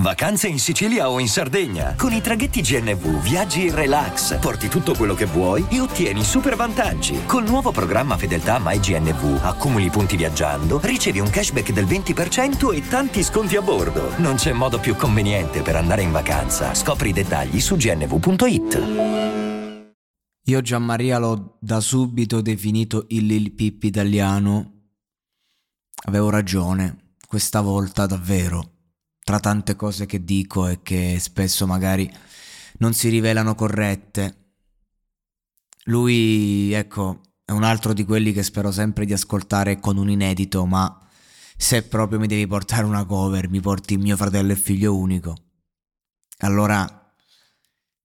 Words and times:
Vacanze 0.00 0.48
in 0.48 0.58
Sicilia 0.58 1.10
o 1.10 1.18
in 1.18 1.28
Sardegna. 1.28 1.94
Con 1.94 2.12
i 2.12 2.22
traghetti 2.22 2.62
GNV 2.62 3.20
viaggi 3.20 3.66
in 3.66 3.74
relax, 3.74 4.38
porti 4.38 4.68
tutto 4.68 4.94
quello 4.94 5.12
che 5.12 5.26
vuoi 5.26 5.66
e 5.68 5.78
ottieni 5.78 6.24
super 6.24 6.56
vantaggi. 6.56 7.26
Col 7.26 7.44
nuovo 7.44 7.70
programma 7.70 8.16
Fedeltà 8.16 8.58
MyGNV 8.58 9.40
accumuli 9.42 9.90
punti 9.90 10.16
viaggiando, 10.16 10.80
ricevi 10.82 11.20
un 11.20 11.28
cashback 11.28 11.72
del 11.72 11.84
20% 11.84 12.74
e 12.74 12.88
tanti 12.88 13.22
sconti 13.22 13.56
a 13.56 13.60
bordo. 13.62 14.14
Non 14.16 14.36
c'è 14.36 14.54
modo 14.54 14.78
più 14.80 14.96
conveniente 14.96 15.60
per 15.60 15.76
andare 15.76 16.00
in 16.00 16.12
vacanza. 16.12 16.72
Scopri 16.72 17.10
i 17.10 17.12
dettagli 17.12 17.60
su 17.60 17.76
gnv.it. 17.76 18.82
Io 20.44 20.60
Gianmaria 20.62 21.18
l'ho 21.18 21.58
da 21.60 21.80
subito 21.80 22.40
definito 22.40 23.04
il 23.08 23.26
Lil 23.26 23.52
Pippi 23.52 23.88
italiano. 23.88 24.84
Avevo 26.06 26.30
ragione, 26.30 27.16
questa 27.26 27.60
volta 27.60 28.06
davvero 28.06 28.78
tra 29.22 29.38
tante 29.40 29.76
cose 29.76 30.06
che 30.06 30.24
dico 30.24 30.66
e 30.66 30.80
che 30.82 31.18
spesso 31.20 31.66
magari 31.66 32.10
non 32.78 32.92
si 32.92 33.08
rivelano 33.08 33.54
corrette. 33.54 34.54
Lui, 35.84 36.72
ecco, 36.72 37.20
è 37.44 37.52
un 37.52 37.62
altro 37.62 37.92
di 37.92 38.04
quelli 38.04 38.32
che 38.32 38.42
spero 38.42 38.70
sempre 38.72 39.04
di 39.04 39.12
ascoltare 39.12 39.80
con 39.80 39.96
un 39.96 40.10
inedito, 40.10 40.66
ma 40.66 41.08
se 41.56 41.82
proprio 41.82 42.18
mi 42.18 42.26
devi 42.26 42.46
portare 42.46 42.84
una 42.84 43.04
cover, 43.04 43.48
mi 43.48 43.60
porti 43.60 43.96
mio 43.96 44.16
fratello 44.16 44.52
e 44.52 44.56
figlio 44.56 44.96
unico. 44.96 45.36
Allora, 46.38 47.14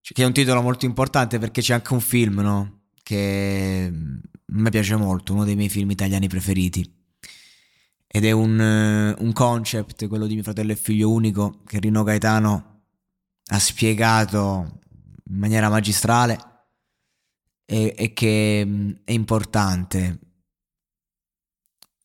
che 0.00 0.22
è 0.22 0.26
un 0.26 0.32
titolo 0.32 0.62
molto 0.62 0.84
importante 0.84 1.38
perché 1.38 1.60
c'è 1.60 1.74
anche 1.74 1.92
un 1.94 2.00
film, 2.00 2.40
no? 2.40 2.80
Che 3.02 3.90
a 3.92 4.30
me 4.46 4.70
piace 4.70 4.96
molto, 4.96 5.32
uno 5.32 5.44
dei 5.44 5.56
miei 5.56 5.68
film 5.68 5.90
italiani 5.90 6.28
preferiti 6.28 7.05
ed 8.16 8.24
è 8.24 8.30
un, 8.30 8.58
eh, 8.58 9.14
un 9.18 9.32
concept, 9.34 10.08
quello 10.08 10.26
di 10.26 10.32
mio 10.32 10.42
fratello 10.42 10.72
e 10.72 10.76
figlio 10.76 11.10
unico, 11.10 11.60
che 11.66 11.78
Rino 11.78 12.02
Gaetano 12.02 12.84
ha 13.48 13.58
spiegato 13.58 14.80
in 15.28 15.36
maniera 15.36 15.68
magistrale 15.68 16.38
e, 17.66 17.92
e 17.94 18.14
che 18.14 18.62
mm, 18.64 18.90
è 19.04 19.12
importante 19.12 20.18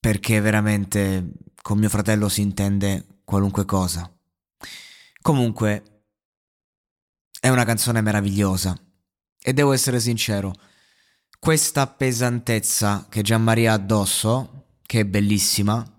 perché 0.02 0.42
veramente 0.42 1.32
con 1.62 1.80
mio 1.80 1.88
fratello 1.88 2.28
si 2.28 2.42
intende 2.42 3.22
qualunque 3.24 3.64
cosa. 3.64 4.14
Comunque, 5.22 6.04
è 7.40 7.48
una 7.48 7.64
canzone 7.64 8.02
meravigliosa 8.02 8.78
e 9.42 9.54
devo 9.54 9.72
essere 9.72 10.02
sincero, 10.02 10.54
questa 11.40 11.88
pesantezza 11.88 13.08
che 13.08 13.22
Gianmaria 13.22 13.72
ha 13.72 13.76
addosso, 13.76 14.66
che 14.86 15.00
è 15.00 15.06
bellissima, 15.06 15.91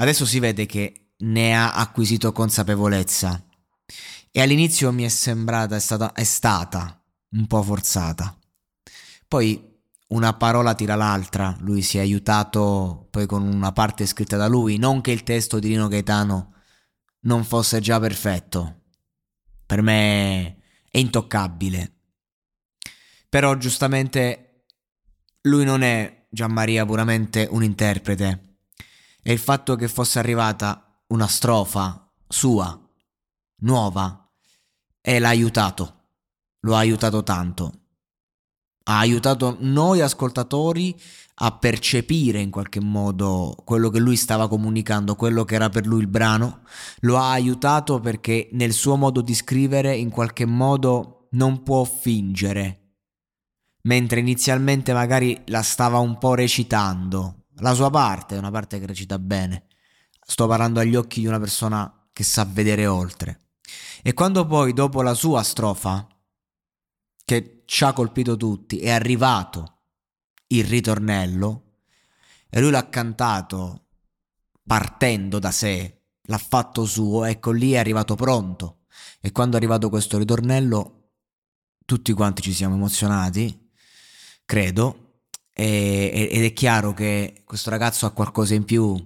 Adesso 0.00 0.24
si 0.24 0.38
vede 0.38 0.64
che 0.64 1.12
ne 1.18 1.54
ha 1.54 1.74
acquisito 1.74 2.32
consapevolezza 2.32 3.44
e 4.30 4.40
all'inizio 4.40 4.90
mi 4.92 5.04
è 5.04 5.08
sembrata, 5.08 5.76
è 5.76 5.78
stata, 5.78 6.14
è 6.14 6.24
stata 6.24 7.04
un 7.32 7.46
po' 7.46 7.62
forzata. 7.62 8.34
Poi 9.28 9.78
una 10.08 10.32
parola 10.32 10.74
tira 10.74 10.94
l'altra, 10.94 11.54
lui 11.60 11.82
si 11.82 11.98
è 11.98 12.00
aiutato 12.00 13.08
poi 13.10 13.26
con 13.26 13.42
una 13.42 13.72
parte 13.72 14.06
scritta 14.06 14.38
da 14.38 14.46
lui, 14.46 14.78
non 14.78 15.02
che 15.02 15.10
il 15.10 15.22
testo 15.22 15.58
di 15.58 15.68
Rino 15.68 15.86
Gaetano 15.86 16.54
non 17.20 17.44
fosse 17.44 17.80
già 17.80 18.00
perfetto. 18.00 18.84
Per 19.66 19.82
me 19.82 20.62
è 20.90 20.96
intoccabile. 20.96 21.92
Però 23.28 23.54
giustamente 23.56 24.64
lui 25.42 25.64
non 25.66 25.82
è 25.82 26.26
Gianmaria 26.30 26.86
puramente 26.86 27.46
un 27.50 27.62
interprete 27.62 28.49
e 29.22 29.32
il 29.32 29.38
fatto 29.38 29.76
che 29.76 29.88
fosse 29.88 30.18
arrivata 30.18 31.02
una 31.08 31.26
strofa 31.26 32.10
sua, 32.28 32.78
nuova, 33.62 34.30
e 35.00 35.18
l'ha 35.18 35.28
aiutato, 35.28 35.94
lo 36.60 36.74
ha 36.74 36.78
aiutato 36.78 37.22
tanto. 37.22 37.72
Ha 38.84 38.98
aiutato 38.98 39.56
noi 39.60 40.00
ascoltatori 40.00 40.98
a 41.42 41.52
percepire 41.52 42.40
in 42.40 42.50
qualche 42.50 42.80
modo 42.80 43.54
quello 43.64 43.88
che 43.88 43.98
lui 43.98 44.16
stava 44.16 44.48
comunicando, 44.48 45.14
quello 45.14 45.44
che 45.44 45.54
era 45.54 45.68
per 45.68 45.86
lui 45.86 46.00
il 46.00 46.06
brano, 46.06 46.60
lo 47.00 47.16
ha 47.16 47.30
aiutato 47.30 48.00
perché 48.00 48.48
nel 48.52 48.72
suo 48.72 48.96
modo 48.96 49.20
di 49.20 49.34
scrivere 49.34 49.96
in 49.96 50.10
qualche 50.10 50.44
modo 50.44 51.28
non 51.32 51.62
può 51.62 51.84
fingere, 51.84 52.96
mentre 53.82 54.20
inizialmente 54.20 54.92
magari 54.92 55.40
la 55.46 55.62
stava 55.62 55.98
un 55.98 56.18
po' 56.18 56.34
recitando, 56.34 57.39
la 57.60 57.74
sua 57.74 57.90
parte 57.90 58.34
è 58.34 58.38
una 58.38 58.50
parte 58.50 58.78
che 58.78 58.86
recita 58.86 59.18
bene. 59.18 59.66
Sto 60.20 60.46
parlando 60.46 60.80
agli 60.80 60.94
occhi 60.94 61.20
di 61.20 61.26
una 61.26 61.38
persona 61.38 62.08
che 62.12 62.22
sa 62.22 62.44
vedere 62.44 62.86
oltre. 62.86 63.48
E 64.02 64.14
quando 64.14 64.46
poi, 64.46 64.72
dopo 64.72 65.02
la 65.02 65.14
sua 65.14 65.42
strofa, 65.42 66.06
che 67.24 67.62
ci 67.66 67.84
ha 67.84 67.92
colpito 67.92 68.36
tutti, 68.36 68.78
è 68.78 68.90
arrivato 68.90 69.82
il 70.48 70.64
ritornello, 70.64 71.74
e 72.48 72.60
lui 72.60 72.70
l'ha 72.70 72.88
cantato 72.88 73.86
partendo 74.66 75.38
da 75.38 75.50
sé, 75.50 76.02
l'ha 76.22 76.38
fatto 76.38 76.84
suo, 76.84 77.24
ecco 77.24 77.50
lì 77.50 77.72
è 77.72 77.78
arrivato 77.78 78.14
pronto. 78.14 78.82
E 79.20 79.32
quando 79.32 79.54
è 79.54 79.58
arrivato 79.58 79.88
questo 79.88 80.18
ritornello, 80.18 81.12
tutti 81.84 82.12
quanti 82.12 82.42
ci 82.42 82.52
siamo 82.52 82.74
emozionati, 82.74 83.70
credo, 84.44 85.09
e, 85.52 86.28
ed 86.30 86.44
è 86.44 86.52
chiaro 86.52 86.92
che 86.92 87.42
questo 87.44 87.70
ragazzo 87.70 88.06
ha 88.06 88.12
qualcosa 88.12 88.54
in 88.54 88.64
più 88.64 88.96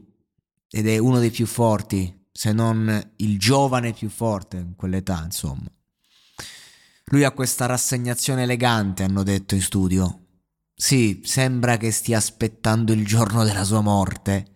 ed 0.69 0.89
è 0.89 0.99
uno 0.99 1.19
dei 1.19 1.31
più 1.31 1.47
forti, 1.47 2.27
se 2.33 2.53
non 2.53 3.13
il 3.17 3.39
giovane 3.39 3.93
più 3.93 4.09
forte 4.09 4.57
in 4.57 4.75
quell'età, 4.75 5.23
insomma. 5.25 5.71
Lui 7.07 7.23
ha 7.25 7.31
questa 7.33 7.67
rassegnazione 7.67 8.43
elegante, 8.43 9.05
hanno 9.05 9.23
detto 9.23 9.55
in 9.55 9.63
studio. 9.63 10.21
Sì, 10.75 11.21
sembra 11.25 11.77
che 11.77 11.93
stia 11.93 12.17
aspettando 12.17 12.93
il 12.93 13.07
giorno 13.07 13.45
della 13.45 13.63
sua 13.63 13.83
morte. 13.83 14.55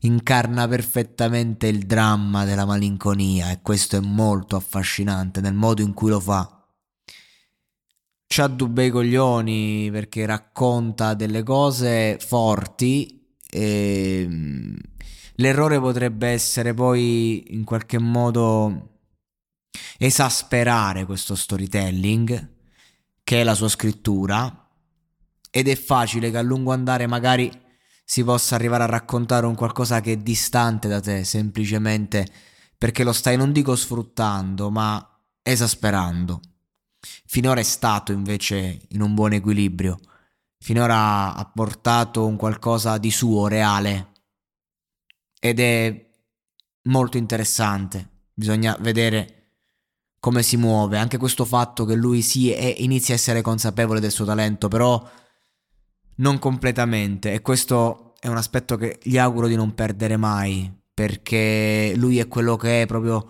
Incarna 0.00 0.68
perfettamente 0.68 1.66
il 1.66 1.86
dramma 1.86 2.44
della 2.44 2.66
malinconia 2.66 3.50
e 3.50 3.62
questo 3.62 3.96
è 3.96 4.00
molto 4.00 4.56
affascinante 4.56 5.40
nel 5.40 5.54
modo 5.54 5.82
in 5.82 5.94
cui 5.94 6.10
lo 6.10 6.20
fa 6.20 6.57
c'ha 8.28 8.48
bei 8.48 8.90
coglioni 8.90 9.88
perché 9.90 10.26
racconta 10.26 11.14
delle 11.14 11.42
cose 11.42 12.18
forti 12.20 13.34
e 13.50 14.26
mm, 14.28 14.76
l'errore 15.36 15.80
potrebbe 15.80 16.28
essere 16.28 16.74
poi 16.74 17.54
in 17.54 17.64
qualche 17.64 17.98
modo 17.98 18.98
esasperare 19.96 21.06
questo 21.06 21.34
storytelling 21.34 22.56
che 23.24 23.40
è 23.40 23.44
la 23.44 23.54
sua 23.54 23.68
scrittura 23.68 24.68
ed 25.50 25.66
è 25.66 25.74
facile 25.74 26.30
che 26.30 26.36
a 26.36 26.42
lungo 26.42 26.72
andare 26.72 27.06
magari 27.06 27.50
si 28.04 28.22
possa 28.24 28.54
arrivare 28.54 28.84
a 28.84 28.86
raccontare 28.86 29.46
un 29.46 29.54
qualcosa 29.54 30.00
che 30.02 30.12
è 30.12 30.16
distante 30.16 30.86
da 30.86 31.00
te 31.00 31.24
semplicemente 31.24 32.26
perché 32.76 33.04
lo 33.04 33.12
stai 33.12 33.38
non 33.38 33.52
dico 33.52 33.74
sfruttando 33.74 34.70
ma 34.70 35.18
esasperando 35.42 36.40
Finora 37.00 37.60
è 37.60 37.64
stato 37.64 38.12
invece 38.12 38.80
in 38.88 39.02
un 39.02 39.14
buon 39.14 39.32
equilibrio. 39.32 39.98
Finora 40.58 41.34
ha 41.34 41.44
portato 41.46 42.26
un 42.26 42.36
qualcosa 42.36 42.98
di 42.98 43.10
suo, 43.10 43.46
reale. 43.46 44.12
Ed 45.40 45.60
è 45.60 46.10
molto 46.84 47.16
interessante. 47.16 48.26
Bisogna 48.34 48.76
vedere 48.80 49.34
come 50.18 50.42
si 50.42 50.56
muove. 50.56 50.98
Anche 50.98 51.16
questo 51.16 51.44
fatto 51.44 51.84
che 51.84 51.94
lui 51.94 52.22
sì 52.22 52.50
è, 52.50 52.74
inizia 52.78 53.14
a 53.14 53.16
essere 53.16 53.42
consapevole 53.42 54.00
del 54.00 54.10
suo 54.10 54.24
talento, 54.24 54.68
però 54.68 55.08
non 56.16 56.38
completamente. 56.38 57.32
E 57.32 57.40
questo 57.40 58.14
è 58.18 58.26
un 58.26 58.36
aspetto 58.36 58.76
che 58.76 58.98
gli 59.02 59.16
auguro 59.16 59.46
di 59.46 59.54
non 59.54 59.74
perdere 59.74 60.16
mai, 60.16 60.72
perché 60.92 61.92
lui 61.96 62.18
è 62.18 62.26
quello 62.26 62.56
che 62.56 62.82
è 62.82 62.86
proprio 62.86 63.24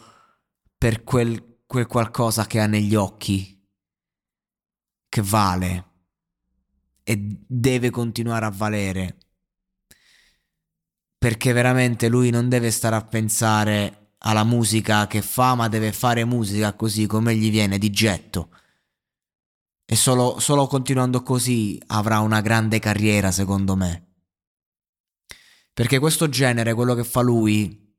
per 0.79 1.05
quel, 1.05 1.63
quel 1.67 1.87
qualcosa 1.87 2.47
che 2.47 2.61
ha 2.61 2.67
negli 2.67 2.95
occhi, 2.95 3.58
che 5.09 5.23
vale 5.23 5.87
e 7.03 7.17
deve 7.47 7.91
continuare 7.91 8.45
a 8.45 8.51
valere. 8.51 9.17
Perché 11.17 11.53
veramente 11.53 12.09
lui 12.09 12.31
non 12.31 12.49
deve 12.49 12.71
stare 12.71 12.97
a 12.97 13.05
pensare 13.05 14.13
alla 14.19 14.45
musica 14.45 15.07
che 15.07 15.23
fa, 15.23 15.55
ma 15.55 15.69
deve 15.69 15.93
fare 15.93 16.25
musica 16.25 16.75
così 16.75 17.07
come 17.07 17.35
gli 17.35 17.51
viene 17.51 17.79
di 17.79 17.91
getto. 17.91 18.51
E 19.85 19.97
solo, 19.97 20.39
solo 20.39 20.67
continuando 20.67 21.23
così 21.23 21.81
avrà 21.87 22.19
una 22.21 22.41
grande 22.43 22.79
carriera, 22.79 23.33
secondo 23.33 23.75
me. 23.75 24.07
Perché 25.73 25.99
questo 25.99 26.29
genere, 26.29 26.75
quello 26.75 26.95
che 26.95 27.05
fa 27.05 27.23
lui, 27.23 27.97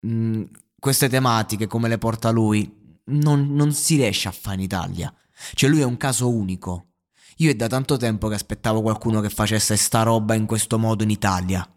mh, 0.00 0.42
queste 0.78 1.08
tematiche 1.08 1.66
come 1.66 1.88
le 1.88 1.98
porta 1.98 2.30
lui, 2.30 3.00
non, 3.06 3.52
non 3.54 3.72
si 3.72 3.96
riesce 3.96 4.28
a 4.28 4.32
fare 4.32 4.56
in 4.56 4.62
Italia. 4.62 5.14
Cioè 5.54 5.70
lui 5.70 5.80
è 5.80 5.84
un 5.84 5.96
caso 5.96 6.30
unico. 6.30 6.86
Io 7.36 7.50
è 7.50 7.54
da 7.54 7.68
tanto 7.68 7.96
tempo 7.96 8.28
che 8.28 8.34
aspettavo 8.34 8.82
qualcuno 8.82 9.20
che 9.20 9.30
facesse 9.30 9.76
sta 9.76 10.02
roba 10.02 10.34
in 10.34 10.46
questo 10.46 10.78
modo 10.78 11.04
in 11.04 11.10
Italia. 11.10 11.68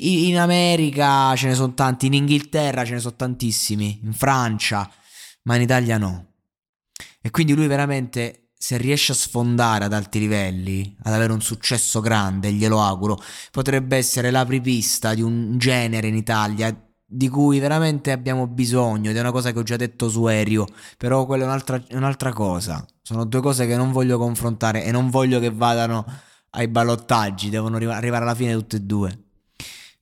In 0.00 0.38
America 0.38 1.34
ce 1.34 1.48
ne 1.48 1.54
sono 1.54 1.74
tanti, 1.74 2.06
in 2.06 2.14
Inghilterra 2.14 2.84
ce 2.84 2.92
ne 2.92 3.00
sono 3.00 3.16
tantissimi, 3.16 4.00
in 4.04 4.12
Francia, 4.12 4.88
ma 5.42 5.56
in 5.56 5.62
Italia 5.62 5.98
no. 5.98 6.34
E 7.20 7.30
quindi 7.30 7.54
lui 7.54 7.66
veramente, 7.66 8.50
se 8.56 8.76
riesce 8.76 9.12
a 9.12 9.16
sfondare 9.16 9.86
ad 9.86 9.92
alti 9.92 10.20
livelli, 10.20 10.96
ad 11.02 11.12
avere 11.14 11.32
un 11.32 11.40
successo 11.40 12.00
grande, 12.00 12.52
glielo 12.52 12.80
auguro, 12.80 13.20
potrebbe 13.50 13.96
essere 13.96 14.30
l'apripista 14.30 15.14
di 15.14 15.22
un 15.22 15.58
genere 15.58 16.06
in 16.06 16.16
Italia 16.16 16.87
di 17.10 17.30
cui 17.30 17.58
veramente 17.58 18.12
abbiamo 18.12 18.46
bisogno, 18.46 19.08
ed 19.08 19.16
è 19.16 19.20
una 19.20 19.32
cosa 19.32 19.50
che 19.50 19.58
ho 19.58 19.62
già 19.62 19.76
detto 19.76 20.10
su 20.10 20.24
Aereo, 20.24 20.66
però 20.98 21.24
quella 21.24 21.44
è 21.44 21.46
un'altra, 21.46 21.82
un'altra 21.92 22.34
cosa. 22.34 22.86
Sono 23.00 23.24
due 23.24 23.40
cose 23.40 23.66
che 23.66 23.76
non 23.76 23.92
voglio 23.92 24.18
confrontare 24.18 24.84
e 24.84 24.90
non 24.90 25.08
voglio 25.08 25.40
che 25.40 25.50
vadano 25.50 26.04
ai 26.50 26.68
ballottaggi, 26.68 27.48
devono 27.48 27.76
arrivare 27.76 28.16
alla 28.16 28.34
fine 28.34 28.52
tutte 28.52 28.76
e 28.76 28.80
due. 28.80 29.24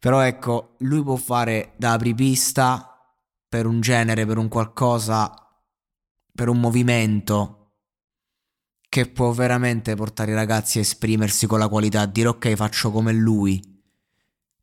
Però 0.01 0.21
ecco, 0.21 0.75
lui 0.79 1.03
può 1.05 1.15
fare 1.15 1.75
da 1.77 1.93
apripista 1.93 2.91
per 3.49 3.67
un 3.67 3.81
genere, 3.81 4.27
per 4.27 4.39
un 4.39 4.49
qualcosa, 4.49 5.33
per 6.35 6.49
un 6.49 6.59
movimento 6.59 7.75
che 8.89 9.07
può 9.07 9.31
veramente 9.31 9.95
portare 9.95 10.33
i 10.33 10.35
ragazzi 10.35 10.79
a 10.79 10.81
esprimersi 10.81 11.47
con 11.47 11.61
la 11.61 11.69
qualità, 11.69 12.01
a 12.01 12.07
dire 12.07 12.29
ok 12.29 12.55
faccio 12.55 12.91
come 12.91 13.13
lui 13.13 13.63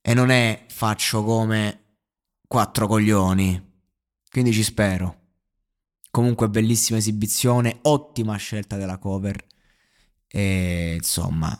e 0.01 0.13
non 0.13 0.29
è 0.29 0.65
faccio 0.67 1.23
come 1.23 1.82
quattro 2.53 2.85
coglioni. 2.85 3.59
Quindi 4.29 4.53
ci 4.53 4.61
spero. 4.61 5.21
Comunque 6.11 6.49
bellissima 6.49 6.99
esibizione, 6.99 7.79
ottima 7.81 8.35
scelta 8.35 8.77
della 8.77 8.99
cover. 8.99 9.43
E 10.27 10.93
insomma, 10.95 11.57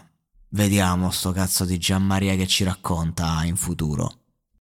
vediamo 0.50 1.10
sto 1.10 1.32
cazzo 1.32 1.66
di 1.66 1.80
Gianmaria 1.80 2.36
che 2.36 2.46
ci 2.46 2.64
racconta 2.64 3.44
in 3.44 3.56
futuro. 3.56 4.23